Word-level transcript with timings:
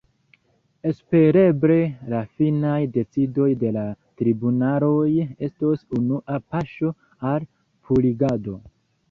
Espereble 0.91 1.75
la 2.13 2.21
finaj 2.39 2.77
decidoj 2.95 3.49
de 3.65 3.71
la 3.75 3.83
tribunaloj 4.23 5.07
estos 5.51 5.85
unua 6.01 6.41
paŝo 6.57 6.93
al 7.35 7.49
purigado. 7.53 8.59